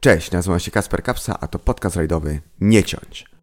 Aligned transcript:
Cześć, 0.00 0.30
nazywam 0.30 0.60
się 0.60 0.70
Kasper 0.70 1.02
Kapsa, 1.02 1.40
a 1.40 1.46
to 1.46 1.58
podcast 1.58 1.96
rajdowy 1.96 2.40
Nie 2.60 2.84
Ciąć. 2.84 3.37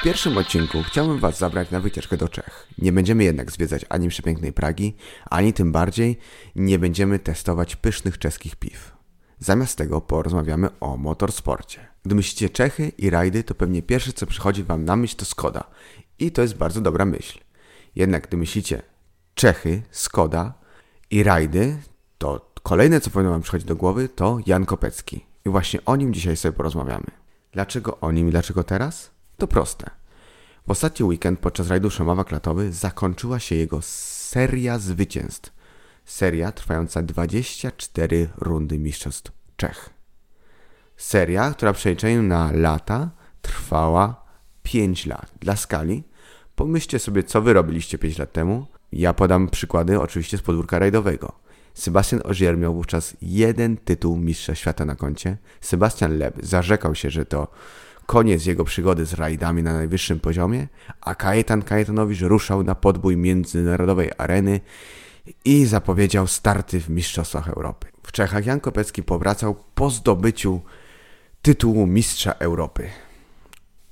W 0.00 0.02
pierwszym 0.02 0.38
odcinku 0.38 0.82
chciałbym 0.82 1.18
Was 1.18 1.38
zabrać 1.38 1.70
na 1.70 1.80
wycieczkę 1.80 2.16
do 2.16 2.28
Czech. 2.28 2.66
Nie 2.78 2.92
będziemy 2.92 3.24
jednak 3.24 3.52
zwiedzać 3.52 3.86
ani 3.88 4.08
przepięknej 4.08 4.52
Pragi, 4.52 4.96
ani 5.30 5.52
tym 5.52 5.72
bardziej 5.72 6.18
nie 6.56 6.78
będziemy 6.78 7.18
testować 7.18 7.76
pysznych 7.76 8.18
czeskich 8.18 8.56
piw. 8.56 8.96
Zamiast 9.38 9.78
tego 9.78 10.00
porozmawiamy 10.00 10.68
o 10.80 10.96
motorsporcie. 10.96 11.86
Gdy 12.04 12.14
myślicie 12.14 12.50
Czechy 12.50 12.92
i 12.98 13.10
rajdy, 13.10 13.44
to 13.44 13.54
pewnie 13.54 13.82
pierwsze 13.82 14.12
co 14.12 14.26
przychodzi 14.26 14.64
Wam 14.64 14.84
na 14.84 14.96
myśl 14.96 15.16
to 15.16 15.24
Skoda. 15.24 15.64
I 16.18 16.32
to 16.32 16.42
jest 16.42 16.56
bardzo 16.56 16.80
dobra 16.80 17.04
myśl. 17.04 17.38
Jednak 17.94 18.28
gdy 18.28 18.36
myślicie 18.36 18.82
Czechy, 19.34 19.82
Skoda 19.90 20.54
i 21.10 21.22
rajdy, 21.22 21.76
to 22.18 22.52
kolejne 22.62 23.00
co 23.00 23.10
powinno 23.10 23.30
Wam 23.30 23.42
przychodzić 23.42 23.68
do 23.68 23.76
głowy 23.76 24.08
to 24.08 24.38
Jan 24.46 24.66
Kopecki. 24.66 25.26
I 25.44 25.48
właśnie 25.48 25.84
o 25.84 25.96
nim 25.96 26.14
dzisiaj 26.14 26.36
sobie 26.36 26.52
porozmawiamy. 26.52 27.06
Dlaczego 27.52 28.00
o 28.00 28.12
nim 28.12 28.28
i 28.28 28.30
dlaczego 28.30 28.64
teraz? 28.64 29.15
To 29.36 29.46
proste. 29.46 29.90
W 30.66 30.70
ostatni 30.70 31.06
weekend 31.06 31.40
podczas 31.40 31.68
rajdu 31.68 31.90
Szomawa 31.90 32.24
Klatowy 32.24 32.72
zakończyła 32.72 33.38
się 33.38 33.54
jego 33.54 33.78
seria 33.82 34.78
zwycięstw. 34.78 35.52
Seria 36.04 36.52
trwająca 36.52 37.02
24 37.02 38.28
rundy 38.38 38.78
mistrzostw 38.78 39.32
Czech. 39.56 39.90
Seria, 40.96 41.50
która 41.50 41.72
w 41.72 41.76
przeliczeniu 41.76 42.22
na 42.22 42.52
lata 42.52 43.10
trwała 43.42 44.24
5 44.62 45.06
lat. 45.06 45.32
Dla 45.40 45.56
skali, 45.56 46.04
pomyślcie 46.54 46.98
sobie, 46.98 47.22
co 47.22 47.42
wy 47.42 47.52
robiliście 47.52 47.98
5 47.98 48.18
lat 48.18 48.32
temu. 48.32 48.66
Ja 48.92 49.12
podam 49.12 49.48
przykłady 49.48 50.00
oczywiście 50.00 50.38
z 50.38 50.42
podwórka 50.42 50.78
rajdowego. 50.78 51.32
Sebastian 51.74 52.20
Ogier 52.24 52.58
miał 52.58 52.74
wówczas 52.74 53.16
jeden 53.22 53.76
tytuł 53.76 54.16
mistrza 54.16 54.54
świata 54.54 54.84
na 54.84 54.96
koncie. 54.96 55.36
Sebastian 55.60 56.18
Leb 56.18 56.34
zarzekał 56.42 56.94
się, 56.94 57.10
że 57.10 57.26
to 57.26 57.48
koniec 58.06 58.46
jego 58.46 58.64
przygody 58.64 59.06
z 59.06 59.14
rajdami 59.14 59.62
na 59.62 59.72
najwyższym 59.72 60.20
poziomie, 60.20 60.68
a 61.00 61.14
Kajetan 61.14 61.62
Kajetanowicz 61.62 62.20
ruszał 62.20 62.62
na 62.62 62.74
podbój 62.74 63.16
międzynarodowej 63.16 64.10
areny 64.18 64.60
i 65.44 65.66
zapowiedział 65.66 66.26
starty 66.26 66.80
w 66.80 66.88
Mistrzostwach 66.88 67.48
Europy. 67.48 67.86
W 68.02 68.12
Czechach 68.12 68.46
Jan 68.46 68.60
Kopecki 68.60 69.02
powracał 69.02 69.56
po 69.74 69.90
zdobyciu 69.90 70.60
tytułu 71.42 71.86
Mistrza 71.86 72.32
Europy. 72.32 72.88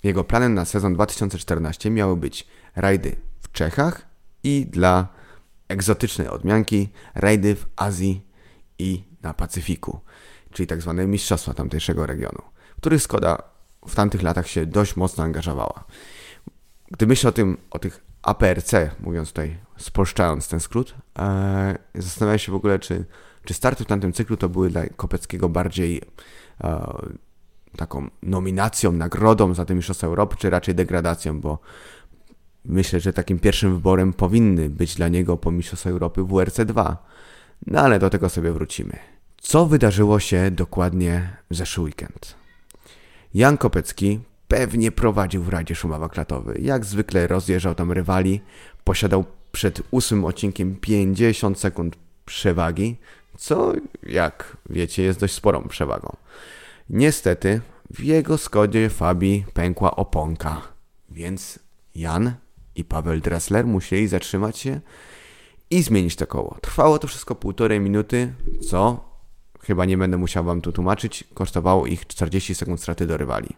Jego 0.02 0.24
planem 0.24 0.54
na 0.54 0.64
sezon 0.64 0.94
2014 0.94 1.90
miały 1.90 2.16
być 2.16 2.46
rajdy 2.76 3.16
w 3.40 3.52
Czechach 3.52 4.06
i 4.44 4.66
dla 4.66 5.08
egzotycznej 5.68 6.28
odmianki 6.28 6.88
rajdy 7.14 7.54
w 7.54 7.66
Azji 7.76 8.26
i 8.78 9.04
na 9.22 9.34
Pacyfiku, 9.34 10.00
czyli 10.50 10.66
tak 10.66 10.82
zwane 10.82 11.06
mistrzostwa 11.06 11.54
tamtejszego 11.54 12.06
regionu, 12.06 12.42
których 12.76 13.02
Skoda 13.02 13.53
w 13.86 13.94
tamtych 13.94 14.22
latach 14.22 14.48
się 14.48 14.66
dość 14.66 14.96
mocno 14.96 15.24
angażowała. 15.24 15.84
Gdy 16.90 17.06
myślę 17.06 17.30
o 17.30 17.32
tym, 17.32 17.56
o 17.70 17.78
tych 17.78 18.04
APRC, 18.22 18.72
mówiąc 19.00 19.28
tutaj, 19.28 19.58
spolszczając 19.76 20.48
ten 20.48 20.60
skrót, 20.60 20.94
e, 21.18 21.78
zastanawiam 21.94 22.38
się 22.38 22.52
w 22.52 22.54
ogóle, 22.54 22.78
czy, 22.78 23.04
czy 23.44 23.54
starty 23.54 23.84
w 23.84 23.86
tamtym 23.86 24.12
cyklu 24.12 24.36
to 24.36 24.48
były 24.48 24.70
dla 24.70 24.82
Kopeckiego 24.96 25.48
bardziej 25.48 26.02
e, 26.64 26.94
taką 27.76 28.10
nominacją, 28.22 28.92
nagrodą 28.92 29.54
za 29.54 29.64
te 29.64 29.74
Mistrzostwa 29.74 30.06
Europy, 30.06 30.36
czy 30.38 30.50
raczej 30.50 30.74
degradacją, 30.74 31.40
bo 31.40 31.58
myślę, 32.64 33.00
że 33.00 33.12
takim 33.12 33.38
pierwszym 33.38 33.74
wyborem 33.74 34.12
powinny 34.12 34.70
być 34.70 34.94
dla 34.94 35.08
niego 35.08 35.36
po 35.36 35.50
Mistrzostwach 35.50 35.92
Europy 35.92 36.20
WRC2. 36.22 36.96
No 37.66 37.80
ale 37.80 37.98
do 37.98 38.10
tego 38.10 38.28
sobie 38.28 38.52
wrócimy. 38.52 38.98
Co 39.40 39.66
wydarzyło 39.66 40.20
się 40.20 40.50
dokładnie 40.50 41.36
w 41.50 41.54
zeszły 41.54 41.84
weekend? 41.84 42.43
Jan 43.34 43.58
Kopecki 43.58 44.20
pewnie 44.48 44.92
prowadził 44.92 45.42
w 45.42 45.48
Radzie 45.48 45.74
Szumawa 45.74 46.08
Klatowy. 46.08 46.58
Jak 46.60 46.84
zwykle 46.84 47.26
rozjeżdżał 47.26 47.74
tam 47.74 47.92
rywali, 47.92 48.40
posiadał 48.84 49.24
przed 49.52 49.82
ósmym 49.90 50.24
odcinkiem 50.24 50.76
50 50.76 51.58
sekund 51.58 51.96
przewagi, 52.24 52.96
co, 53.38 53.72
jak 54.02 54.56
wiecie, 54.70 55.02
jest 55.02 55.20
dość 55.20 55.34
sporą 55.34 55.68
przewagą. 55.68 56.16
Niestety 56.90 57.60
w 57.90 58.00
jego 58.00 58.38
Skodzie 58.38 58.90
Fabi 58.90 59.44
pękła 59.54 59.96
oponka, 59.96 60.62
więc 61.10 61.58
Jan 61.94 62.34
i 62.76 62.84
Paweł 62.84 63.20
Dressler 63.20 63.66
musieli 63.66 64.08
zatrzymać 64.08 64.58
się 64.58 64.80
i 65.70 65.82
zmienić 65.82 66.16
to 66.16 66.26
koło. 66.26 66.56
Trwało 66.60 66.98
to 66.98 67.08
wszystko 67.08 67.34
półtorej 67.34 67.80
minuty, 67.80 68.34
co 68.70 69.04
chyba 69.66 69.84
nie 69.84 69.98
będę 69.98 70.16
musiał 70.16 70.44
wam 70.44 70.60
tu 70.60 70.72
tłumaczyć, 70.72 71.24
kosztowało 71.34 71.86
ich 71.86 72.06
40 72.06 72.54
sekund 72.54 72.80
straty 72.80 73.06
do 73.06 73.16
rywali. 73.16 73.48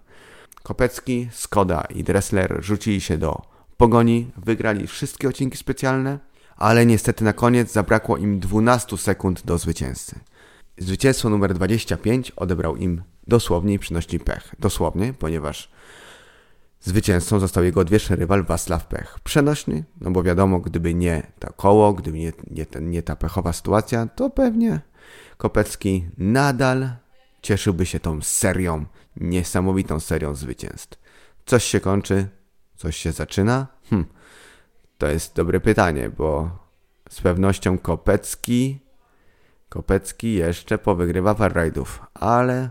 Kopecki, 0.62 1.28
Skoda 1.32 1.84
i 1.94 2.04
Dressler 2.04 2.58
rzucili 2.60 3.00
się 3.00 3.18
do 3.18 3.42
pogoni, 3.76 4.30
wygrali 4.36 4.86
wszystkie 4.86 5.28
odcinki 5.28 5.56
specjalne, 5.56 6.18
ale 6.56 6.86
niestety 6.86 7.24
na 7.24 7.32
koniec 7.32 7.72
zabrakło 7.72 8.16
im 8.16 8.40
12 8.40 8.96
sekund 8.96 9.46
do 9.46 9.58
zwycięzcy. 9.58 10.20
Zwycięstwo 10.78 11.30
numer 11.30 11.54
25 11.54 12.30
odebrał 12.30 12.76
im 12.76 13.02
dosłownie 13.26 13.74
i 13.74 13.78
przynośni 13.78 14.18
pech. 14.18 14.54
Dosłownie, 14.58 15.12
ponieważ 15.18 15.70
zwycięzcą 16.80 17.40
został 17.40 17.64
jego 17.64 17.80
odwieczny 17.80 18.16
rywal 18.16 18.44
Waslaw 18.44 18.86
Pech. 18.86 19.18
Przenośny, 19.24 19.84
no 20.00 20.10
bo 20.10 20.22
wiadomo, 20.22 20.60
gdyby 20.60 20.94
nie 20.94 21.26
to 21.38 21.52
koło, 21.52 21.92
gdyby 21.92 22.18
nie, 22.18 22.32
nie, 22.50 22.66
nie 22.80 23.02
ta 23.02 23.16
pechowa 23.16 23.52
sytuacja, 23.52 24.06
to 24.06 24.30
pewnie 24.30 24.80
Kopecki 25.36 26.08
nadal 26.18 26.90
cieszyłby 27.42 27.86
się 27.86 28.00
tą 28.00 28.22
serią, 28.22 28.84
niesamowitą 29.16 30.00
serią 30.00 30.34
zwycięstw. 30.34 30.98
Coś 31.46 31.64
się 31.64 31.80
kończy, 31.80 32.28
coś 32.76 32.96
się 32.96 33.12
zaczyna? 33.12 33.66
Hm, 33.90 34.04
to 34.98 35.06
jest 35.08 35.34
dobre 35.34 35.60
pytanie, 35.60 36.10
bo 36.10 36.50
z 37.10 37.20
pewnością 37.20 37.78
Kopecki, 37.78 38.80
Kopecki 39.68 40.34
jeszcze 40.34 40.78
powygrywa 40.78 41.34
par 41.34 41.54
rajdów, 41.54 42.02
ale 42.14 42.70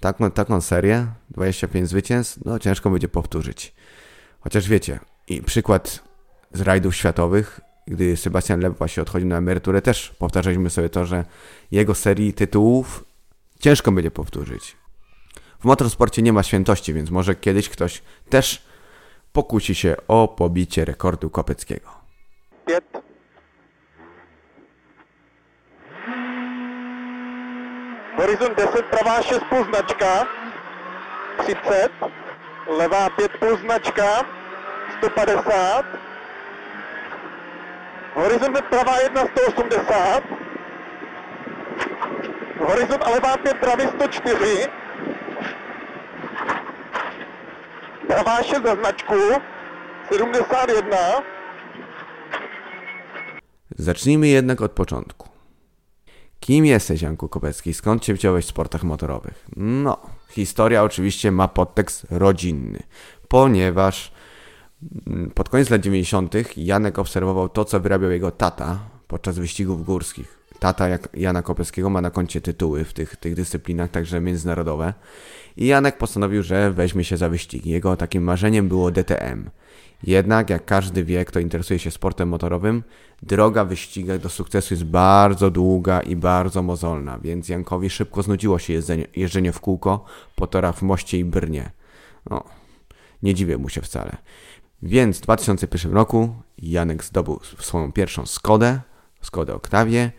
taką, 0.00 0.30
taką 0.30 0.60
serię, 0.60 1.06
25 1.30 1.88
zwycięstw, 1.88 2.38
no 2.44 2.58
ciężko 2.58 2.90
będzie 2.90 3.08
powtórzyć. 3.08 3.74
Chociaż 4.40 4.68
wiecie, 4.68 5.00
i 5.28 5.42
przykład 5.42 6.02
z 6.52 6.60
rajdów 6.60 6.96
światowych, 6.96 7.60
gdy 7.90 8.16
Sebastian 8.16 8.60
Loeb 8.60 8.78
właśnie 8.78 9.02
odchodził 9.02 9.28
na 9.28 9.36
emeryturę, 9.36 9.82
też 9.82 10.10
powtarzaliśmy 10.18 10.70
sobie 10.70 10.88
to, 10.88 11.06
że 11.06 11.24
jego 11.70 11.94
serii 11.94 12.32
tytułów 12.32 13.04
ciężko 13.60 13.92
będzie 13.92 14.10
powtórzyć. 14.10 14.76
W 15.60 15.64
motorsporcie 15.64 16.22
nie 16.22 16.32
ma 16.32 16.42
świętości, 16.42 16.94
więc 16.94 17.10
może 17.10 17.34
kiedyś 17.34 17.68
ktoś 17.68 18.02
też 18.28 18.62
pokusi 19.32 19.74
się 19.74 19.96
o 20.08 20.28
pobicie 20.28 20.84
rekordu 20.84 21.30
Kopeckiego. 21.30 21.90
Pět. 22.66 22.84
Horizont 28.16 28.56
10, 28.58 28.86
pravá 28.90 29.22
6 29.22 29.40
plus 29.48 29.66
značka. 29.66 30.26
30. 31.38 31.62
Levá 32.78 33.10
5 33.10 33.32
plus 33.40 33.60
značka. 33.60 34.24
150. 34.98 36.07
Horizont 38.14 38.62
pravá 38.70 39.00
1, 39.00 39.26
180. 39.26 40.22
Horizont 42.60 43.02
a 43.02 43.10
levá 43.10 43.36
5 43.36 43.60
pravý 43.60 43.84
104. 43.88 44.68
Pravá 48.06 48.42
6 48.42 48.62
za 48.62 48.74
značku. 48.74 49.14
71. 50.10 51.22
Zacznijmy 53.78 54.28
jednak 54.28 54.60
od 54.60 54.72
początku. 54.72 55.28
Kim 56.40 56.66
jesteś, 56.66 57.02
Janku 57.02 57.28
Kopecki? 57.28 57.74
Skąd 57.74 58.02
cię 58.02 58.14
wziąłeś 58.14 58.44
w 58.44 58.48
sportach 58.48 58.82
motorowych? 58.82 59.46
No, 59.56 60.00
historia 60.30 60.82
oczywiście 60.82 61.32
ma 61.32 61.48
podtekst 61.48 62.06
rodzinny, 62.10 62.82
ponieważ 63.28 64.12
pod 65.34 65.48
koniec 65.48 65.70
lat 65.70 65.80
90. 65.80 66.34
Janek 66.56 66.98
obserwował 66.98 67.48
to, 67.48 67.64
co 67.64 67.80
wyrabiał 67.80 68.10
jego 68.10 68.30
tata 68.30 68.78
podczas 69.08 69.38
wyścigów 69.38 69.84
górskich. 69.84 70.38
tata 70.58 70.88
jak 70.88 71.08
Jana 71.14 71.42
Kopeckiego 71.42 71.90
ma 71.90 72.00
na 72.00 72.10
koncie 72.10 72.40
tytuły 72.40 72.84
w 72.84 72.92
tych, 72.92 73.16
tych 73.16 73.34
dyscyplinach, 73.34 73.90
także 73.90 74.20
międzynarodowe. 74.20 74.94
I 75.56 75.66
Janek 75.66 75.98
postanowił, 75.98 76.42
że 76.42 76.72
weźmie 76.72 77.04
się 77.04 77.16
za 77.16 77.28
wyścigi. 77.28 77.70
Jego 77.70 77.96
takim 77.96 78.22
marzeniem 78.22 78.68
było 78.68 78.90
DTM. 78.90 79.50
Jednak, 80.02 80.50
jak 80.50 80.64
każdy 80.64 81.04
wie, 81.04 81.24
kto 81.24 81.40
interesuje 81.40 81.78
się 81.78 81.90
sportem 81.90 82.28
motorowym, 82.28 82.82
droga 83.22 83.64
w 83.64 83.68
wyścigach 83.68 84.18
do 84.18 84.28
sukcesu 84.28 84.74
jest 84.74 84.84
bardzo 84.84 85.50
długa 85.50 86.00
i 86.00 86.16
bardzo 86.16 86.62
mozolna, 86.62 87.18
więc 87.18 87.48
Jankowi 87.48 87.90
szybko 87.90 88.22
znudziło 88.22 88.58
się 88.58 88.72
jeżdżenie, 88.72 89.06
jeżdżenie 89.16 89.52
w 89.52 89.60
kółko 89.60 90.04
po 90.36 90.46
torach 90.46 90.76
w 90.76 90.82
Moście 90.82 91.18
i 91.18 91.24
Brnie. 91.24 91.70
No, 92.30 92.44
nie 93.22 93.34
dziwię 93.34 93.58
mu 93.58 93.68
się 93.68 93.80
wcale. 93.80 94.16
Więc 94.82 95.18
w 95.18 95.20
2001 95.20 95.92
roku 95.92 96.34
Janek 96.58 97.04
zdobył 97.04 97.40
swoją 97.58 97.92
pierwszą 97.92 98.26
Skodę, 98.26 98.80
Skodę 99.22 99.54
Octavie 99.54 100.12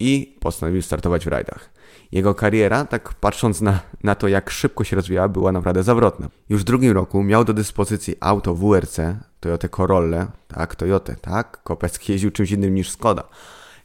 i 0.00 0.36
postanowił 0.40 0.82
startować 0.82 1.24
w 1.24 1.28
rajdach. 1.28 1.70
Jego 2.12 2.34
kariera, 2.34 2.84
tak 2.84 3.14
patrząc 3.14 3.60
na, 3.60 3.80
na 4.02 4.14
to, 4.14 4.28
jak 4.28 4.50
szybko 4.50 4.84
się 4.84 4.96
rozwijała, 4.96 5.28
była 5.28 5.52
naprawdę 5.52 5.82
zawrotna. 5.82 6.28
Już 6.48 6.60
w 6.60 6.64
drugim 6.64 6.92
roku 6.92 7.22
miał 7.22 7.44
do 7.44 7.54
dyspozycji 7.54 8.16
auto 8.20 8.54
WRC, 8.54 8.98
Toyota 9.40 9.68
Corolla, 9.68 10.32
tak, 10.48 10.74
Toyota, 10.74 11.14
tak, 11.14 11.62
Kopecki 11.62 12.12
jeździł 12.12 12.30
czymś 12.30 12.50
innym 12.50 12.74
niż 12.74 12.90
Skoda. 12.90 13.28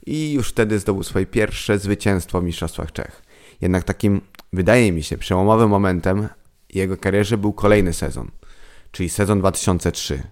I 0.06 0.34
już 0.34 0.50
wtedy 0.50 0.80
zdobył 0.80 1.04
swoje 1.04 1.26
pierwsze 1.26 1.80
zwycięstwo 1.80 2.42
w 2.42 2.44
Mistrzostwach 2.44 2.92
Czech. 2.92 3.22
Jednak 3.62 3.84
takim, 3.84 4.22
wydaje 4.54 4.92
mi 4.92 5.04
się, 5.04 5.18
przełomowym 5.18 5.70
momentem 5.70 6.28
jego 6.74 6.98
karierze 6.98 7.38
był 7.38 7.54
kolejny 7.54 7.94
sezon, 7.94 8.32
czyli 8.92 9.10
sezon 9.10 9.40
2003. 9.40 10.24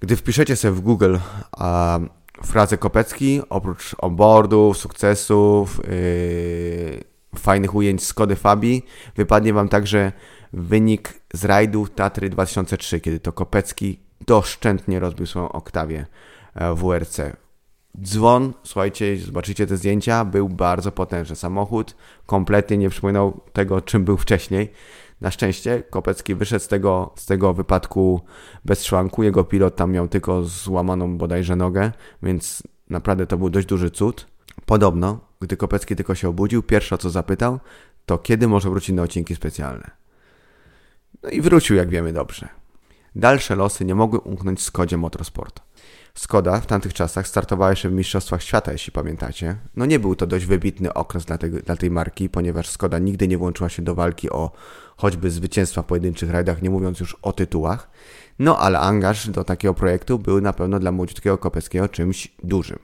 Gdy 0.00 0.16
wpiszecie 0.16 0.56
sobie 0.56 0.72
w 0.72 0.80
Google 0.80 1.16
a, 1.52 1.98
frazę 2.44 2.78
Kopecki, 2.78 3.40
oprócz 3.50 3.96
onboardów, 3.98 4.78
sukcesów, 4.78 5.80
yy, 5.88 7.04
fajnych 7.38 7.74
ujęć 7.74 8.04
Skody 8.04 8.36
Fabi, 8.36 8.82
wypadnie 9.16 9.52
Wam 9.52 9.68
także 9.68 10.12
wynik 10.52 11.20
z 11.34 11.44
rajdu 11.44 11.86
Tatry 11.86 12.30
2003, 12.30 13.00
kiedy 13.00 13.20
to 13.20 13.32
Kopecki 13.32 14.00
doszczętnie 14.26 15.00
rozbił 15.00 15.26
swoją 15.26 15.52
oktawię 15.52 16.06
e, 16.54 16.74
WRC. 16.74 17.20
Dzwon, 18.02 18.52
słuchajcie, 18.62 19.16
zobaczycie 19.16 19.66
te 19.66 19.76
zdjęcia, 19.76 20.24
był 20.24 20.48
bardzo 20.48 20.92
potężny. 20.92 21.36
Samochód 21.36 21.96
kompletnie 22.26 22.76
nie 22.76 22.90
przypominał 22.90 23.40
tego, 23.52 23.80
czym 23.80 24.04
był 24.04 24.16
wcześniej. 24.16 24.72
Na 25.20 25.30
szczęście 25.30 25.82
Kopecki 25.90 26.34
wyszedł 26.34 26.64
z 26.64 26.68
tego, 26.68 27.12
z 27.16 27.26
tego 27.26 27.54
wypadku 27.54 28.20
bez 28.64 28.84
szwanku. 28.84 29.22
Jego 29.22 29.44
pilot 29.44 29.76
tam 29.76 29.92
miał 29.92 30.08
tylko 30.08 30.44
złamaną 30.44 31.18
bodajże 31.18 31.56
nogę, 31.56 31.92
więc 32.22 32.62
naprawdę 32.90 33.26
to 33.26 33.38
był 33.38 33.50
dość 33.50 33.66
duży 33.66 33.90
cud. 33.90 34.26
Podobno, 34.66 35.20
gdy 35.40 35.56
Kopecki 35.56 35.96
tylko 35.96 36.14
się 36.14 36.28
obudził, 36.28 36.62
pierwsze 36.62 36.98
co 36.98 37.10
zapytał, 37.10 37.60
to 38.06 38.18
kiedy 38.18 38.48
może 38.48 38.70
wrócić 38.70 38.96
na 38.96 39.02
odcinki 39.02 39.36
specjalne. 39.36 39.90
No 41.22 41.30
i 41.30 41.40
wrócił, 41.40 41.76
jak 41.76 41.88
wiemy 41.88 42.12
dobrze. 42.12 42.48
Dalsze 43.14 43.56
losy 43.56 43.84
nie 43.84 43.94
mogły 43.94 44.18
umknąć 44.18 44.62
Skodzie 44.62 44.96
Motorsport. 44.96 45.62
Skoda 46.14 46.60
w 46.60 46.66
tamtych 46.66 46.94
czasach 46.94 47.28
startowała 47.28 47.70
jeszcze 47.70 47.88
w 47.88 47.92
Mistrzostwach 47.92 48.42
Świata, 48.42 48.72
jeśli 48.72 48.92
pamiętacie. 48.92 49.56
No 49.76 49.86
nie 49.86 49.98
był 49.98 50.16
to 50.16 50.26
dość 50.26 50.46
wybitny 50.46 50.94
okres 50.94 51.24
dla, 51.24 51.38
dla 51.38 51.76
tej 51.76 51.90
marki, 51.90 52.28
ponieważ 52.28 52.68
Skoda 52.68 52.98
nigdy 52.98 53.28
nie 53.28 53.38
włączyła 53.38 53.68
się 53.68 53.82
do 53.82 53.94
walki 53.94 54.30
o 54.30 54.50
choćby 54.96 55.30
zwycięstwa 55.30 55.82
w 55.82 55.86
pojedynczych 55.86 56.30
rajdach, 56.30 56.62
nie 56.62 56.70
mówiąc 56.70 57.00
już 57.00 57.16
o 57.22 57.32
tytułach. 57.32 57.90
No 58.38 58.58
ale 58.58 58.80
angaż 58.80 59.28
do 59.28 59.44
takiego 59.44 59.74
projektu 59.74 60.18
był 60.18 60.40
na 60.40 60.52
pewno 60.52 60.78
dla 60.78 60.92
młodziutkiego 60.92 61.38
Kopeckiego 61.38 61.88
czymś 61.88 62.34
dużym. 62.44 62.78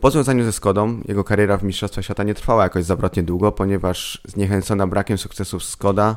Po 0.00 0.10
związaniu 0.10 0.44
ze 0.44 0.52
Skodą 0.52 1.00
jego 1.08 1.24
kariera 1.24 1.56
w 1.56 1.62
Mistrzostwach 1.62 2.04
Świata 2.04 2.22
nie 2.22 2.34
trwała 2.34 2.62
jakoś 2.62 2.84
zawrotnie 2.84 3.22
długo, 3.22 3.52
ponieważ 3.52 4.22
zniechęcona 4.28 4.86
brakiem 4.86 5.18
sukcesów 5.18 5.64
Skoda 5.64 6.16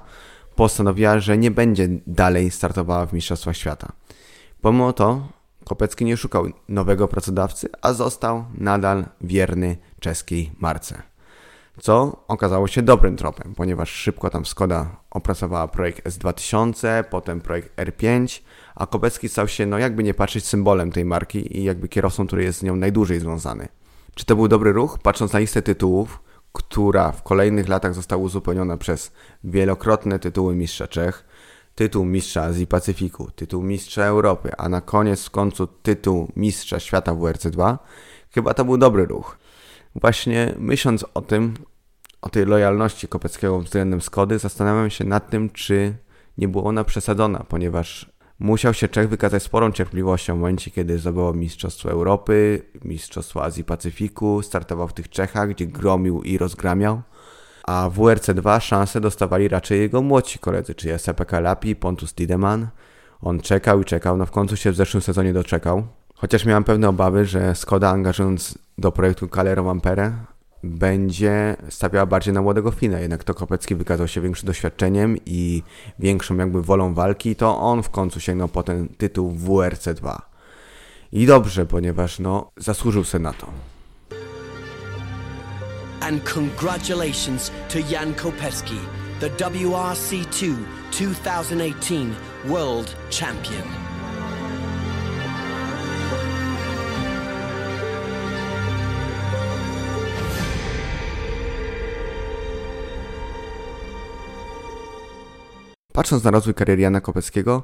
postanowiła, 0.55 1.19
że 1.19 1.37
nie 1.37 1.51
będzie 1.51 1.87
dalej 2.07 2.51
startowała 2.51 3.05
w 3.05 3.13
Mistrzostwach 3.13 3.57
Świata. 3.57 3.91
Pomimo 4.61 4.93
to 4.93 5.27
Kopecki 5.65 6.05
nie 6.05 6.17
szukał 6.17 6.45
nowego 6.69 7.07
pracodawcy, 7.07 7.69
a 7.81 7.93
został 7.93 8.45
nadal 8.57 9.05
wierny 9.21 9.77
czeskiej 9.99 10.51
marce. 10.59 11.03
Co 11.81 12.23
okazało 12.27 12.67
się 12.67 12.81
dobrym 12.81 13.17
tropem, 13.17 13.55
ponieważ 13.55 13.91
szybko 13.91 14.29
tam 14.29 14.45
Skoda 14.45 14.95
opracowała 15.11 15.67
projekt 15.67 16.07
S2000, 16.07 17.03
potem 17.03 17.41
projekt 17.41 17.77
R5, 17.77 18.41
a 18.75 18.87
Kopecki 18.87 19.29
stał 19.29 19.47
się, 19.47 19.65
no 19.65 19.77
jakby 19.77 20.03
nie 20.03 20.13
patrzeć, 20.13 20.45
symbolem 20.45 20.91
tej 20.91 21.05
marki 21.05 21.57
i 21.57 21.63
jakby 21.63 21.87
kierowcą, 21.87 22.27
który 22.27 22.43
jest 22.43 22.59
z 22.59 22.63
nią 22.63 22.75
najdłużej 22.75 23.19
związany. 23.19 23.67
Czy 24.15 24.25
to 24.25 24.35
był 24.35 24.47
dobry 24.47 24.71
ruch? 24.71 24.99
Patrząc 24.99 25.33
na 25.33 25.39
listę 25.39 25.61
tytułów, 25.61 26.19
która 26.53 27.11
w 27.11 27.23
kolejnych 27.23 27.69
latach 27.69 27.93
została 27.93 28.23
uzupełniona 28.23 28.77
przez 28.77 29.11
wielokrotne 29.43 30.19
tytuły 30.19 30.55
mistrza 30.55 30.87
Czech, 30.87 31.25
tytuł 31.75 32.05
mistrza 32.05 32.43
Azji 32.43 32.67
Pacyfiku, 32.67 33.31
tytuł 33.35 33.63
mistrza 33.63 34.05
Europy, 34.05 34.51
a 34.57 34.69
na 34.69 34.81
koniec 34.81 35.25
w 35.25 35.29
końcu 35.29 35.67
tytuł 35.67 36.31
mistrza 36.35 36.79
świata 36.79 37.15
w 37.15 37.19
WRC2, 37.19 37.77
chyba 38.29 38.53
to 38.53 38.65
był 38.65 38.77
dobry 38.77 39.05
ruch. 39.05 39.37
Właśnie 39.95 40.53
myśląc 40.57 41.05
o 41.13 41.21
tym, 41.21 41.53
o 42.21 42.29
tej 42.29 42.45
lojalności 42.45 43.07
Kopeckiego 43.07 43.59
względem 43.59 44.01
Skody, 44.01 44.39
zastanawiam 44.39 44.89
się 44.89 45.03
nad 45.03 45.29
tym, 45.29 45.49
czy 45.49 45.95
nie 46.37 46.47
była 46.47 46.63
ona 46.63 46.83
przesadzona, 46.83 47.45
ponieważ 47.49 48.13
musiał 48.39 48.73
się 48.73 48.87
Czech 48.87 49.09
wykazać 49.09 49.43
sporą 49.43 49.71
cierpliwością 49.71 50.35
w 50.35 50.39
momencie, 50.39 50.71
kiedy 50.71 50.99
zdobyło 50.99 51.33
Mistrzostwo 51.33 51.91
Europy, 51.91 52.61
Mistrzostwo 52.85 53.43
Azji 53.43 53.63
Pacyfiku, 53.63 54.41
startował 54.41 54.87
w 54.87 54.93
tych 54.93 55.09
Czechach, 55.09 55.49
gdzie 55.49 55.67
gromił 55.67 56.21
i 56.21 56.37
rozgramiał 56.37 57.01
a 57.63 57.89
w 57.89 57.97
WRC2 57.97 58.59
szansę 58.61 59.01
dostawali 59.01 59.47
raczej 59.47 59.79
jego 59.79 60.01
młodsi 60.01 60.39
koledzy, 60.39 60.75
czyli 60.75 60.99
SPK 60.99 61.39
Lapi, 61.39 61.75
Pontus 61.75 62.13
Tiedemann. 62.13 62.67
On 63.21 63.39
czekał 63.39 63.81
i 63.81 63.85
czekał, 63.85 64.17
no 64.17 64.25
w 64.25 64.31
końcu 64.31 64.55
się 64.55 64.71
w 64.71 64.75
zeszłym 64.75 65.01
sezonie 65.01 65.33
doczekał. 65.33 65.83
Chociaż 66.15 66.45
miałem 66.45 66.63
pewne 66.63 66.89
obawy, 66.89 67.25
że 67.25 67.55
Skoda 67.55 67.89
angażując 67.89 68.57
do 68.77 68.91
projektu 68.91 69.27
Calero 69.27 69.71
Ampere 69.71 70.11
będzie 70.63 71.55
stawiała 71.69 72.05
bardziej 72.05 72.33
na 72.33 72.41
młodego 72.41 72.71
Fina, 72.71 72.99
jednak 72.99 73.23
to 73.23 73.33
Kopecki 73.33 73.75
wykazał 73.75 74.07
się 74.07 74.21
większym 74.21 74.47
doświadczeniem 74.47 75.17
i 75.25 75.63
większą 75.99 76.37
jakby 76.37 76.61
wolą 76.61 76.93
walki, 76.93 77.35
to 77.35 77.59
on 77.59 77.83
w 77.83 77.89
końcu 77.89 78.19
sięgnął 78.19 78.47
po 78.47 78.63
ten 78.63 78.87
tytuł 78.87 79.31
WRC2. 79.31 80.17
I 81.11 81.25
dobrze, 81.25 81.65
ponieważ 81.65 82.19
no 82.19 82.51
zasłużył 82.57 83.03
sobie 83.03 83.23
na 83.23 83.33
to. 83.33 83.72
And 86.03 86.23
congratulations 86.25 87.51
to 87.69 87.81
Jan 87.81 88.13
Kopeski, 88.13 88.79
the 89.19 89.29
WRC2 89.29 90.57
2018 90.91 92.15
World 92.45 92.95
Champion. 93.09 93.63
Patrząc 105.93 106.23
na 106.23 106.31
rozwój 106.31 106.53
kariery 106.53 106.81
Jana 106.81 107.01
Kopeckiego, 107.01 107.63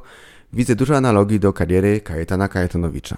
widzę 0.54 0.75
dużo 0.75 0.98
analogii 0.98 1.40
do 1.40 1.54
kariery 1.54 2.02
Kajetana 2.02 2.48
Kajetanowicza. 2.48 3.18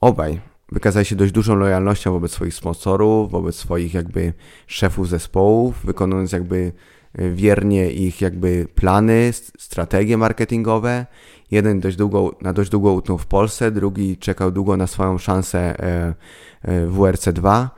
Obaj 0.00 0.40
wykazali 0.72 1.06
się 1.06 1.16
dość 1.16 1.32
dużą 1.32 1.54
lojalnością 1.54 2.12
wobec 2.12 2.32
swoich 2.32 2.54
sponsorów, 2.54 3.30
wobec 3.30 3.56
swoich 3.56 3.94
jakby 3.94 4.32
szefów 4.66 5.08
zespołów, 5.08 5.86
wykonując 5.86 6.32
jakby 6.32 6.72
e, 7.14 7.30
wiernie 7.30 7.90
ich 7.90 8.20
jakby 8.20 8.66
plany, 8.74 9.30
strategie 9.58 10.16
marketingowe. 10.16 11.06
Jeden 11.50 11.80
dość 11.80 11.96
długo, 11.96 12.34
na 12.42 12.52
dość 12.52 12.70
długo 12.70 12.92
utknął 12.92 13.18
w 13.18 13.26
Polsce, 13.26 13.70
drugi 13.70 14.16
czekał 14.16 14.50
długo 14.50 14.76
na 14.76 14.86
swoją 14.86 15.18
szansę 15.18 15.58
e, 15.58 16.14
e, 16.62 16.86
w 16.86 16.96
WRC2. 16.96 17.68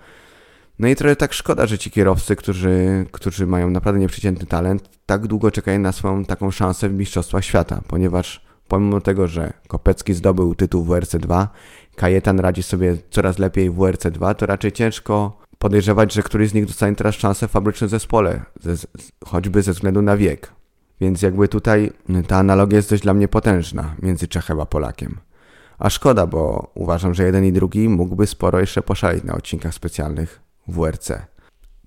No 0.78 0.88
i 0.88 0.96
trochę 0.96 1.16
tak 1.16 1.32
szkoda, 1.32 1.66
że 1.66 1.78
ci 1.78 1.90
kierowcy, 1.90 2.36
którzy, 2.36 3.06
którzy 3.12 3.46
mają 3.46 3.70
naprawdę 3.70 4.00
nieprzeciętny 4.00 4.46
talent, 4.46 4.90
tak 5.06 5.26
długo 5.26 5.50
czekają 5.50 5.78
na 5.78 5.92
swoją 5.92 6.24
taką 6.24 6.50
szansę 6.50 6.88
w 6.88 6.92
Mistrzostwach 6.92 7.44
Świata, 7.44 7.80
ponieważ 7.88 8.47
pomimo 8.68 9.00
tego, 9.00 9.28
że 9.28 9.52
Kopecki 9.68 10.14
zdobył 10.14 10.54
tytuł 10.54 10.84
w 10.84 10.88
WRC2, 10.88 11.46
Kajetan 11.96 12.40
radzi 12.40 12.62
sobie 12.62 12.96
coraz 13.10 13.38
lepiej 13.38 13.70
w 13.70 13.76
WRC2, 13.76 14.34
to 14.34 14.46
raczej 14.46 14.72
ciężko 14.72 15.38
podejrzewać, 15.58 16.12
że 16.12 16.22
któryś 16.22 16.50
z 16.50 16.54
nich 16.54 16.66
dostanie 16.66 16.96
teraz 16.96 17.14
szansę 17.14 17.48
w 17.48 17.50
fabrycznym 17.50 17.90
zespole, 17.90 18.42
ze, 18.60 18.74
choćby 19.24 19.62
ze 19.62 19.72
względu 19.72 20.02
na 20.02 20.16
wiek. 20.16 20.52
Więc 21.00 21.22
jakby 21.22 21.48
tutaj 21.48 21.92
ta 22.26 22.36
analogia 22.36 22.76
jest 22.76 22.90
dość 22.90 23.02
dla 23.02 23.14
mnie 23.14 23.28
potężna 23.28 23.94
między 24.02 24.28
Czechem 24.28 24.60
a 24.60 24.66
Polakiem. 24.66 25.18
A 25.78 25.90
szkoda, 25.90 26.26
bo 26.26 26.70
uważam, 26.74 27.14
że 27.14 27.24
jeden 27.24 27.44
i 27.44 27.52
drugi 27.52 27.88
mógłby 27.88 28.26
sporo 28.26 28.60
jeszcze 28.60 28.82
poszaleć 28.82 29.24
na 29.24 29.34
odcinkach 29.34 29.74
specjalnych 29.74 30.40
w 30.68 30.74
WRC. 30.74 31.12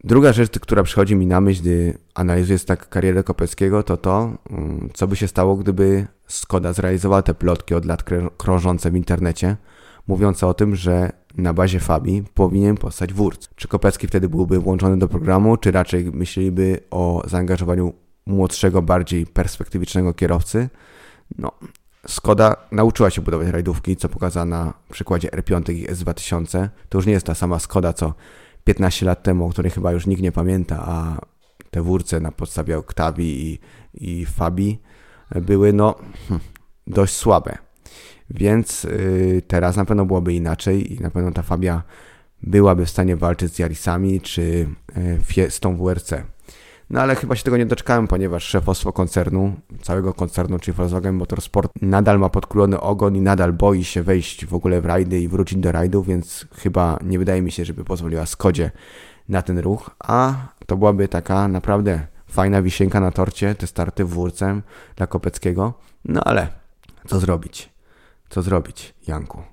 Druga 0.03 0.33
rzecz, 0.33 0.59
która 0.59 0.83
przychodzi 0.83 1.15
mi 1.15 1.27
na 1.27 1.41
myśl, 1.41 1.61
gdy 1.61 1.97
analizuję 2.15 2.59
tak 2.59 2.89
karierę 2.89 3.23
Kopeckiego, 3.23 3.83
to 3.83 3.97
to, 3.97 4.31
mm, 4.49 4.89
co 4.93 5.07
by 5.07 5.15
się 5.15 5.27
stało, 5.27 5.55
gdyby 5.55 6.07
Skoda 6.27 6.73
zrealizowała 6.73 7.21
te 7.21 7.33
plotki 7.33 7.73
od 7.73 7.85
lat 7.85 8.03
krążące 8.37 8.91
w 8.91 8.95
internecie, 8.95 9.57
mówiące 10.07 10.47
o 10.47 10.53
tym, 10.53 10.75
że 10.75 11.11
na 11.37 11.53
bazie 11.53 11.79
Fabii 11.79 12.23
powinien 12.33 12.77
powstać 12.77 13.13
Wurz. 13.13 13.37
Czy 13.55 13.67
Kopecki 13.67 14.07
wtedy 14.07 14.29
byłby 14.29 14.59
włączony 14.59 14.97
do 14.97 15.07
programu, 15.07 15.57
czy 15.57 15.71
raczej 15.71 16.05
myśleliby 16.05 16.79
o 16.91 17.23
zaangażowaniu 17.27 17.93
młodszego, 18.25 18.81
bardziej 18.81 19.25
perspektywicznego 19.25 20.13
kierowcy? 20.13 20.69
No, 21.37 21.51
Skoda 22.07 22.55
nauczyła 22.71 23.09
się 23.09 23.21
budować 23.21 23.47
rajdówki, 23.47 23.95
co 23.95 24.09
pokazała 24.09 24.45
na 24.45 24.73
przykładzie 24.91 25.29
R5 25.29 25.73
i 25.73 25.87
S2000. 25.87 26.69
To 26.89 26.97
już 26.97 27.05
nie 27.05 27.13
jest 27.13 27.25
ta 27.25 27.35
sama 27.35 27.59
Skoda, 27.59 27.93
co 27.93 28.13
15 28.63 29.05
lat 29.05 29.23
temu, 29.23 29.45
o 29.45 29.49
której 29.49 29.71
chyba 29.71 29.91
już 29.91 30.07
nikt 30.07 30.21
nie 30.21 30.31
pamięta, 30.31 30.83
a 30.85 31.21
te 31.71 31.81
wórce 31.81 32.19
na 32.19 32.31
podstawie 32.31 32.77
Octavii 32.77 33.51
i, 33.51 33.59
i 33.93 34.25
Fabii 34.25 34.81
były 35.35 35.73
no 35.73 35.95
hm, 36.27 36.39
dość 36.87 37.13
słabe. 37.13 37.57
Więc 38.29 38.83
yy, 38.83 39.41
teraz 39.47 39.75
na 39.75 39.85
pewno 39.85 40.05
byłoby 40.05 40.33
inaczej 40.33 40.93
i 40.93 40.99
na 40.99 41.09
pewno 41.09 41.31
ta 41.31 41.41
Fabia 41.41 41.83
byłaby 42.43 42.85
w 42.85 42.89
stanie 42.89 43.15
walczyć 43.15 43.53
z 43.53 43.59
Yarisami 43.59 44.21
czy 44.21 44.67
yy, 45.37 45.51
z 45.51 45.59
tą 45.59 45.77
WRC. 45.77 46.13
No 46.91 47.01
ale 47.01 47.15
chyba 47.15 47.35
się 47.35 47.43
tego 47.43 47.57
nie 47.57 47.65
doczekałem, 47.65 48.07
ponieważ 48.07 48.43
szefostwo 48.43 48.93
koncernu, 48.93 49.53
całego 49.81 50.13
koncernu, 50.13 50.59
czyli 50.59 50.77
Volkswagen 50.77 51.15
Motorsport, 51.15 51.71
nadal 51.81 52.19
ma 52.19 52.29
podkulony 52.29 52.79
ogon 52.79 53.15
i 53.15 53.21
nadal 53.21 53.53
boi 53.53 53.83
się 53.83 54.03
wejść 54.03 54.45
w 54.45 54.53
ogóle 54.53 54.81
w 54.81 54.85
rajdy 54.85 55.19
i 55.19 55.27
wrócić 55.27 55.59
do 55.59 55.71
rajdu, 55.71 56.03
więc 56.03 56.45
chyba 56.55 56.99
nie 57.03 57.19
wydaje 57.19 57.41
mi 57.41 57.51
się, 57.51 57.65
żeby 57.65 57.83
pozwoliła 57.83 58.25
Skodzie 58.25 58.71
na 59.29 59.41
ten 59.41 59.59
ruch, 59.59 59.89
a 59.99 60.33
to 60.65 60.77
byłaby 60.77 61.07
taka 61.07 61.47
naprawdę 61.47 62.07
fajna 62.27 62.61
wisienka 62.61 62.99
na 62.99 63.11
torcie, 63.11 63.55
te 63.55 63.67
starty 63.67 64.05
wórcem 64.05 64.61
dla 64.95 65.07
Kopeckiego. 65.07 65.73
No 66.05 66.21
ale 66.23 66.47
co 67.07 67.19
zrobić? 67.19 67.69
Co 68.29 68.41
zrobić, 68.41 68.93
Janku? 69.07 69.43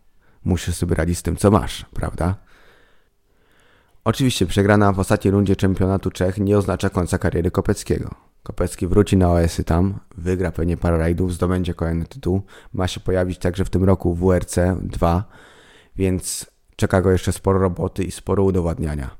Musisz 0.44 0.74
sobie 0.74 0.94
radzić 0.94 1.18
z 1.18 1.22
tym, 1.22 1.36
co 1.36 1.50
masz, 1.50 1.86
prawda? 1.94 2.34
Oczywiście 4.08 4.46
przegrana 4.46 4.92
w 4.92 4.98
ostatniej 4.98 5.32
rundzie 5.32 5.56
czempionatu 5.56 6.10
Czech 6.10 6.38
nie 6.38 6.58
oznacza 6.58 6.90
końca 6.90 7.18
kariery 7.18 7.50
Kopeckiego. 7.50 8.14
Kopecki 8.42 8.86
wróci 8.86 9.16
na 9.16 9.32
OS-y 9.32 9.64
tam, 9.64 10.00
wygra 10.16 10.52
pewnie 10.52 10.76
parę 10.76 10.98
rajdów, 10.98 11.34
zdobędzie 11.34 11.74
kolejny 11.74 12.06
tytuł. 12.06 12.42
Ma 12.72 12.88
się 12.88 13.00
pojawić 13.00 13.38
także 13.38 13.64
w 13.64 13.70
tym 13.70 13.84
roku 13.84 14.14
w 14.14 14.20
WRC 14.20 14.56
2, 14.82 15.24
więc 15.96 16.46
czeka 16.76 17.00
go 17.00 17.10
jeszcze 17.10 17.32
sporo 17.32 17.58
roboty 17.58 18.04
i 18.04 18.10
sporo 18.10 18.42
udowadniania. 18.42 19.16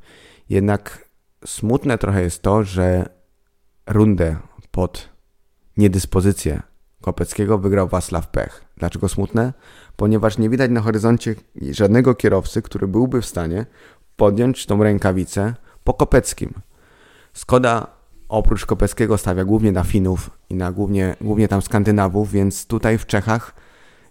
Jednak 0.48 1.08
smutne 1.46 1.98
trochę 1.98 2.22
jest 2.22 2.42
to, 2.42 2.64
że 2.64 3.08
rundę 3.86 4.36
pod 4.70 5.08
niedyspozycję 5.76 6.62
Kopeckiego 7.00 7.58
wygrał 7.58 7.88
Wacław 7.88 8.28
Pech. 8.28 8.64
Dlaczego 8.76 9.08
smutne? 9.08 9.52
Ponieważ 9.96 10.38
nie 10.38 10.50
widać 10.50 10.70
na 10.70 10.80
horyzoncie 10.80 11.34
żadnego 11.70 12.14
kierowcy, 12.14 12.62
który 12.62 12.88
byłby 12.88 13.22
w 13.22 13.26
stanie 13.26 13.66
podjąć 14.18 14.66
tą 14.66 14.82
rękawicę 14.82 15.54
po 15.84 15.94
Kopeckim. 15.94 16.54
Skoda 17.32 17.86
oprócz 18.28 18.66
Kopeckiego 18.66 19.18
stawia 19.18 19.44
głównie 19.44 19.72
na 19.72 19.84
Finów 19.84 20.30
i 20.50 20.54
na 20.54 20.72
głównie, 20.72 21.16
głównie 21.20 21.48
tam 21.48 21.62
Skandynawów, 21.62 22.32
więc 22.32 22.66
tutaj 22.66 22.98
w 22.98 23.06
Czechach 23.06 23.54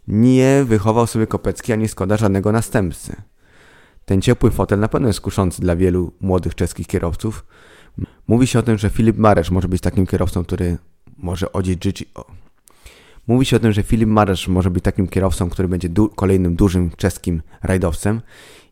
nie 0.07 0.63
wychował 0.65 1.07
sobie 1.07 1.27
Kopecki 1.27 1.73
ani 1.73 1.87
Skoda 1.87 2.17
żadnego 2.17 2.51
następcy. 2.51 3.15
Ten 4.05 4.21
ciepły 4.21 4.51
fotel 4.51 4.79
na 4.79 4.87
pewno 4.87 5.07
jest 5.07 5.21
kuszący 5.21 5.61
dla 5.61 5.75
wielu 5.75 6.11
młodych 6.21 6.55
czeskich 6.55 6.87
kierowców. 6.87 7.45
Mówi 8.27 8.47
się 8.47 8.59
o 8.59 8.63
tym, 8.63 8.77
że 8.77 8.89
Filip 8.89 9.17
Maresz 9.17 9.51
może 9.51 9.67
być 9.67 9.81
takim 9.81 10.05
kierowcą, 10.05 10.43
który 10.43 10.77
może 11.17 11.51
odziedziczyć... 11.51 12.09
Mówi 13.27 13.45
się 13.45 13.55
o 13.55 13.59
tym, 13.59 13.71
że 13.71 13.83
Filip 13.83 14.09
Maresz 14.09 14.47
może 14.47 14.69
być 14.69 14.83
takim 14.83 15.07
kierowcą, 15.07 15.49
który 15.49 15.67
będzie 15.67 15.89
du 15.89 16.09
kolejnym 16.09 16.55
dużym 16.55 16.91
czeskim 16.97 17.41
rajdowcem. 17.63 18.21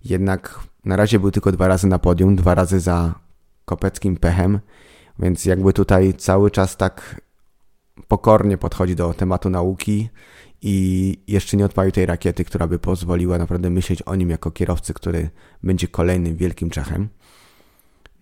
Jednak 0.04 0.60
na 0.86 0.96
razie 0.96 1.20
był 1.20 1.32
tylko 1.32 1.52
dwa 1.52 1.68
razy 1.68 1.88
na 1.88 2.00
podium, 2.00 2.36
dwa 2.36 2.56
razy 2.56 2.80
za 2.80 3.20
kopeckim 3.66 4.18
pechem, 4.18 4.60
więc 5.20 5.46
jakby 5.46 5.74
tutaj 5.74 6.14
cały 6.14 6.52
czas 6.52 6.78
tak 6.78 7.22
pokornie 8.08 8.58
podchodzi 8.58 8.96
do 8.96 9.14
tematu 9.14 9.50
nauki 9.50 10.10
i 10.62 11.18
jeszcze 11.28 11.58
nie 11.58 11.66
odpalił 11.66 11.92
tej 11.92 12.06
rakiety, 12.06 12.46
która 12.46 12.68
by 12.68 12.80
pozwoliła 12.80 13.38
naprawdę 13.38 13.70
myśleć 13.70 14.02
o 14.02 14.16
nim 14.16 14.30
jako 14.30 14.52
kierowcy, 14.52 14.94
który 14.94 15.30
będzie 15.64 15.88
kolejnym 15.88 16.36
wielkim 16.36 16.70
Czechem. 16.70 17.10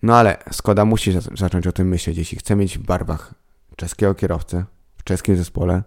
No 0.02 0.16
ale 0.16 0.36
Skoda 0.52 0.84
musi 0.84 1.12
zacząć 1.34 1.66
o 1.66 1.72
tym 1.72 1.88
myśleć. 1.88 2.18
Jeśli 2.18 2.38
chce 2.38 2.56
mieć 2.56 2.78
w 2.78 2.82
barwach 2.82 3.34
czeskiego 3.76 4.14
kierowcę 4.14 4.64
w 4.96 5.04
czeskim 5.04 5.36
zespole, 5.36 5.82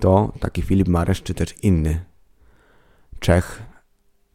to 0.00 0.32
taki 0.40 0.62
Filip 0.62 0.88
Maresz 0.88 1.22
czy 1.22 1.34
też 1.34 1.54
inny 1.62 2.04
Czech 3.20 3.62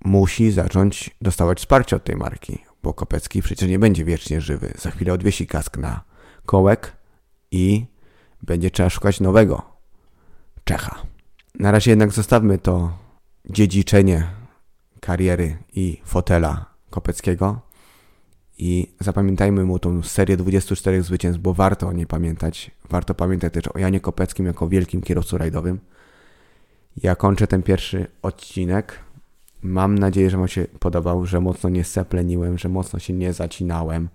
musi 0.03 0.51
zacząć 0.51 1.15
dostawać 1.22 1.60
wsparcie 1.60 1.95
od 1.95 2.03
tej 2.03 2.15
marki, 2.15 2.60
bo 2.83 2.93
Kopecki 2.93 3.41
przecież 3.41 3.69
nie 3.69 3.79
będzie 3.79 4.05
wiecznie 4.05 4.41
żywy. 4.41 4.74
Za 4.77 4.91
chwilę 4.91 5.13
odwiesi 5.13 5.48
kask 5.48 5.77
na 5.77 6.03
kołek 6.45 6.93
i 7.51 7.86
będzie 8.43 8.72
trzeba 8.72 8.89
szukać 8.89 9.19
nowego 9.19 9.74
Czecha. 10.63 11.01
Na 11.60 11.72
razie 11.72 11.91
jednak 11.91 12.12
zostawmy 12.12 12.57
to 12.57 12.98
dziedziczenie 13.45 14.27
kariery 15.00 15.57
i 15.74 16.01
fotela 16.05 16.65
Kopeckiego 16.89 17.62
i 18.57 18.93
zapamiętajmy 19.00 19.63
mu 19.63 19.79
tą 19.79 20.03
serię 20.03 20.38
24 20.38 21.03
zwycięstw, 21.03 21.41
bo 21.41 21.53
warto 21.53 21.88
o 21.88 21.93
niej 21.93 22.07
pamiętać. 22.07 22.72
Warto 22.89 23.13
pamiętać 23.15 23.53
też 23.53 23.67
o 23.67 23.79
Janie 23.79 24.00
Kopeckim 24.00 24.45
jako 24.45 24.67
wielkim 24.69 25.01
kierowcu 25.01 25.38
rajdowym. 25.38 25.79
Ja 26.98 27.15
kończę 27.15 27.48
ten 27.48 27.63
pierwszy 27.63 28.07
odcinek 28.22 29.00
Mam 29.63 30.00
nadzieję, 30.00 30.29
że 30.29 30.38
Wam 30.38 30.48
się 30.48 30.65
podobał, 30.79 31.25
że 31.25 31.41
mocno 31.41 31.70
nie 31.70 31.84
sepleniłem, 31.84 32.58
że 32.58 32.70
mocno 32.70 33.00
się 33.00 33.13
nie 33.13 33.34
zacinałem. 33.34 34.10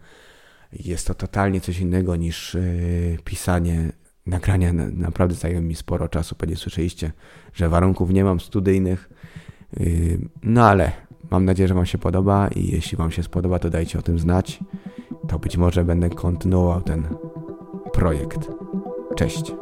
Jest 0.72 1.06
to 1.06 1.14
totalnie 1.14 1.60
coś 1.60 1.80
innego 1.80 2.16
niż 2.16 2.54
yy, 2.54 3.18
pisanie. 3.24 3.92
Nagrania 4.26 4.72
naprawdę 4.72 5.34
zajęły 5.34 5.62
mi 5.62 5.74
sporo 5.74 6.08
czasu, 6.08 6.34
pewnie 6.34 6.56
słyszeliście, 6.56 7.12
że 7.54 7.68
warunków 7.68 8.10
nie 8.10 8.24
mam 8.24 8.40
studyjnych. 8.40 9.10
Yy, 9.76 10.18
no 10.42 10.68
ale 10.68 10.92
mam 11.30 11.44
nadzieję, 11.44 11.68
że 11.68 11.74
Wam 11.74 11.86
się 11.86 11.98
podoba 11.98 12.48
i 12.48 12.66
jeśli 12.66 12.98
Wam 12.98 13.10
się 13.10 13.22
spodoba, 13.22 13.58
to 13.58 13.70
dajcie 13.70 13.98
o 13.98 14.02
tym 14.02 14.18
znać. 14.18 14.60
To 15.28 15.38
być 15.38 15.56
może 15.56 15.84
będę 15.84 16.10
kontynuował 16.10 16.82
ten 16.82 17.08
projekt. 17.92 18.48
Cześć. 19.16 19.52